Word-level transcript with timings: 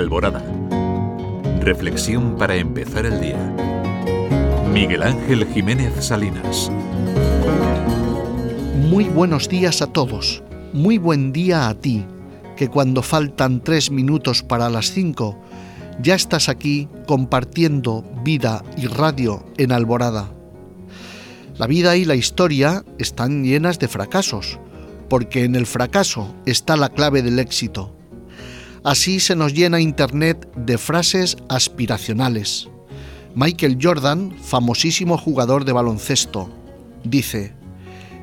Alborada. 0.00 0.42
Reflexión 1.60 2.36
para 2.38 2.56
empezar 2.56 3.04
el 3.04 3.20
día. 3.20 3.38
Miguel 4.72 5.02
Ángel 5.02 5.46
Jiménez 5.52 5.92
Salinas. 6.00 6.72
Muy 8.88 9.04
buenos 9.04 9.48
días 9.48 9.82
a 9.82 9.86
todos. 9.86 10.42
Muy 10.72 10.96
buen 10.96 11.32
día 11.32 11.68
a 11.68 11.74
ti, 11.74 12.06
que 12.56 12.68
cuando 12.68 13.02
faltan 13.02 13.62
tres 13.62 13.90
minutos 13.90 14.42
para 14.42 14.70
las 14.70 14.90
cinco, 14.90 15.38
ya 16.00 16.14
estás 16.14 16.48
aquí 16.48 16.88
compartiendo 17.06 18.02
vida 18.24 18.64
y 18.78 18.86
radio 18.86 19.44
en 19.58 19.70
Alborada. 19.70 20.30
La 21.58 21.66
vida 21.66 21.96
y 21.96 22.06
la 22.06 22.14
historia 22.14 22.84
están 22.96 23.44
llenas 23.44 23.78
de 23.78 23.88
fracasos, 23.88 24.58
porque 25.10 25.44
en 25.44 25.56
el 25.56 25.66
fracaso 25.66 26.34
está 26.46 26.78
la 26.78 26.88
clave 26.88 27.20
del 27.20 27.38
éxito. 27.38 27.99
Así 28.82 29.20
se 29.20 29.36
nos 29.36 29.52
llena 29.52 29.80
Internet 29.80 30.48
de 30.56 30.78
frases 30.78 31.36
aspiracionales. 31.48 32.68
Michael 33.34 33.78
Jordan, 33.80 34.34
famosísimo 34.42 35.18
jugador 35.18 35.64
de 35.64 35.72
baloncesto, 35.72 36.50
dice, 37.04 37.52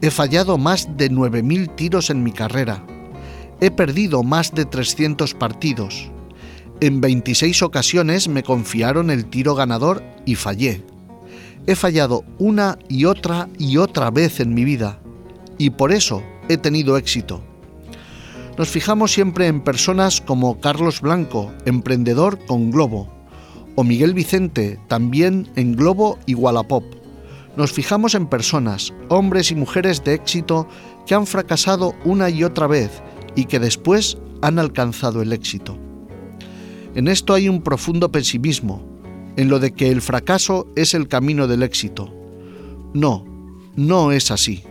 He 0.00 0.10
fallado 0.10 0.58
más 0.58 0.96
de 0.96 1.10
9.000 1.10 1.74
tiros 1.74 2.10
en 2.10 2.22
mi 2.22 2.32
carrera. 2.32 2.84
He 3.60 3.70
perdido 3.70 4.22
más 4.22 4.54
de 4.54 4.64
300 4.64 5.34
partidos. 5.34 6.10
En 6.80 7.00
26 7.00 7.62
ocasiones 7.62 8.28
me 8.28 8.42
confiaron 8.42 9.10
el 9.10 9.26
tiro 9.26 9.54
ganador 9.54 10.02
y 10.24 10.36
fallé. 10.36 10.84
He 11.66 11.74
fallado 11.74 12.24
una 12.38 12.78
y 12.88 13.04
otra 13.04 13.48
y 13.58 13.76
otra 13.76 14.10
vez 14.10 14.40
en 14.40 14.54
mi 14.54 14.64
vida 14.64 15.00
y 15.58 15.70
por 15.70 15.92
eso 15.92 16.22
he 16.48 16.56
tenido 16.56 16.96
éxito. 16.96 17.42
Nos 18.58 18.70
fijamos 18.70 19.12
siempre 19.12 19.46
en 19.46 19.60
personas 19.60 20.20
como 20.20 20.58
Carlos 20.58 21.00
Blanco, 21.00 21.54
emprendedor 21.64 22.44
con 22.44 22.72
Globo, 22.72 23.08
o 23.76 23.84
Miguel 23.84 24.14
Vicente, 24.14 24.80
también 24.88 25.48
en 25.54 25.76
Globo 25.76 26.18
y 26.26 26.34
Wallapop. 26.34 26.82
Nos 27.56 27.72
fijamos 27.72 28.16
en 28.16 28.26
personas, 28.26 28.92
hombres 29.10 29.52
y 29.52 29.54
mujeres 29.54 30.02
de 30.02 30.14
éxito 30.14 30.66
que 31.06 31.14
han 31.14 31.28
fracasado 31.28 31.94
una 32.04 32.30
y 32.30 32.42
otra 32.42 32.66
vez 32.66 32.90
y 33.36 33.44
que 33.44 33.60
después 33.60 34.18
han 34.42 34.58
alcanzado 34.58 35.22
el 35.22 35.32
éxito. 35.32 35.78
En 36.96 37.06
esto 37.06 37.34
hay 37.34 37.48
un 37.48 37.62
profundo 37.62 38.10
pesimismo, 38.10 38.82
en 39.36 39.50
lo 39.50 39.60
de 39.60 39.70
que 39.70 39.88
el 39.92 40.02
fracaso 40.02 40.66
es 40.74 40.94
el 40.94 41.06
camino 41.06 41.46
del 41.46 41.62
éxito. 41.62 42.12
No, 42.92 43.24
no 43.76 44.10
es 44.10 44.32
así. 44.32 44.64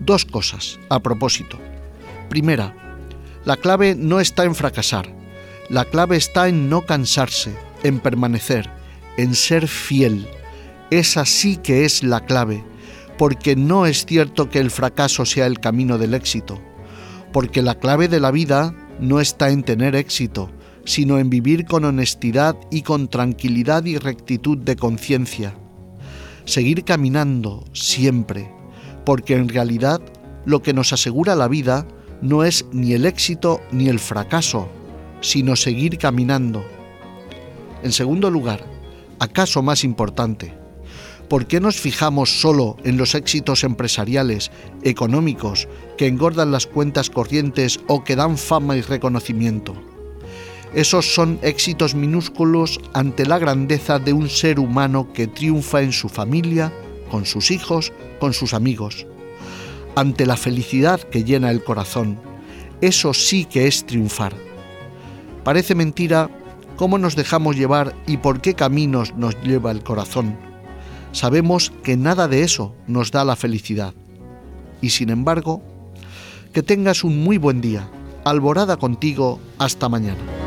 Dos 0.00 0.24
cosas 0.24 0.80
a 0.88 0.98
propósito. 0.98 1.60
Primera, 2.28 2.83
la 3.44 3.56
clave 3.56 3.94
no 3.94 4.20
está 4.20 4.44
en 4.44 4.54
fracasar, 4.54 5.14
la 5.68 5.84
clave 5.84 6.16
está 6.16 6.48
en 6.48 6.68
no 6.70 6.82
cansarse, 6.82 7.54
en 7.82 8.00
permanecer, 8.00 8.70
en 9.16 9.34
ser 9.34 9.68
fiel. 9.68 10.26
Esa 10.90 11.24
sí 11.24 11.56
que 11.56 11.84
es 11.84 12.02
la 12.02 12.24
clave, 12.24 12.64
porque 13.18 13.56
no 13.56 13.86
es 13.86 14.06
cierto 14.06 14.48
que 14.48 14.60
el 14.60 14.70
fracaso 14.70 15.26
sea 15.26 15.46
el 15.46 15.60
camino 15.60 15.98
del 15.98 16.14
éxito, 16.14 16.60
porque 17.32 17.62
la 17.62 17.78
clave 17.78 18.08
de 18.08 18.20
la 18.20 18.30
vida 18.30 18.74
no 19.00 19.20
está 19.20 19.50
en 19.50 19.62
tener 19.62 19.94
éxito, 19.94 20.50
sino 20.84 21.18
en 21.18 21.30
vivir 21.30 21.66
con 21.66 21.84
honestidad 21.84 22.56
y 22.70 22.82
con 22.82 23.08
tranquilidad 23.08 23.84
y 23.84 23.98
rectitud 23.98 24.58
de 24.58 24.76
conciencia. 24.76 25.54
Seguir 26.44 26.84
caminando 26.84 27.64
siempre, 27.72 28.50
porque 29.04 29.34
en 29.34 29.48
realidad 29.48 30.00
lo 30.44 30.62
que 30.62 30.74
nos 30.74 30.92
asegura 30.92 31.34
la 31.34 31.48
vida 31.48 31.86
no 32.24 32.42
es 32.42 32.64
ni 32.72 32.94
el 32.94 33.04
éxito 33.04 33.60
ni 33.70 33.88
el 33.88 33.98
fracaso, 33.98 34.66
sino 35.20 35.56
seguir 35.56 35.98
caminando. 35.98 36.64
En 37.82 37.92
segundo 37.92 38.30
lugar, 38.30 38.64
acaso 39.18 39.62
más 39.62 39.84
importante, 39.84 40.54
¿por 41.28 41.46
qué 41.46 41.60
nos 41.60 41.78
fijamos 41.78 42.40
solo 42.40 42.78
en 42.82 42.96
los 42.96 43.14
éxitos 43.14 43.62
empresariales, 43.62 44.50
económicos, 44.82 45.68
que 45.98 46.06
engordan 46.06 46.50
las 46.50 46.66
cuentas 46.66 47.10
corrientes 47.10 47.78
o 47.88 48.04
que 48.04 48.16
dan 48.16 48.38
fama 48.38 48.74
y 48.76 48.80
reconocimiento? 48.80 49.74
Esos 50.74 51.14
son 51.14 51.38
éxitos 51.42 51.94
minúsculos 51.94 52.80
ante 52.94 53.26
la 53.26 53.38
grandeza 53.38 53.98
de 53.98 54.14
un 54.14 54.30
ser 54.30 54.58
humano 54.58 55.12
que 55.12 55.26
triunfa 55.26 55.82
en 55.82 55.92
su 55.92 56.08
familia, 56.08 56.72
con 57.10 57.26
sus 57.26 57.50
hijos, 57.50 57.92
con 58.18 58.32
sus 58.32 58.54
amigos. 58.54 59.06
Ante 59.96 60.26
la 60.26 60.36
felicidad 60.36 61.00
que 61.00 61.24
llena 61.24 61.50
el 61.50 61.62
corazón. 61.62 62.18
Eso 62.80 63.14
sí 63.14 63.44
que 63.44 63.66
es 63.66 63.86
triunfar. 63.86 64.34
Parece 65.44 65.74
mentira 65.74 66.30
cómo 66.76 66.98
nos 66.98 67.16
dejamos 67.16 67.56
llevar 67.56 67.94
y 68.06 68.16
por 68.16 68.40
qué 68.40 68.54
caminos 68.54 69.14
nos 69.14 69.40
lleva 69.42 69.70
el 69.70 69.82
corazón. 69.82 70.36
Sabemos 71.12 71.72
que 71.82 71.96
nada 71.96 72.26
de 72.26 72.42
eso 72.42 72.74
nos 72.86 73.12
da 73.12 73.24
la 73.24 73.36
felicidad. 73.36 73.94
Y 74.80 74.90
sin 74.90 75.10
embargo, 75.10 75.62
que 76.52 76.62
tengas 76.62 77.04
un 77.04 77.22
muy 77.22 77.38
buen 77.38 77.60
día. 77.60 77.88
Alborada 78.24 78.76
contigo. 78.76 79.38
Hasta 79.58 79.88
mañana. 79.88 80.43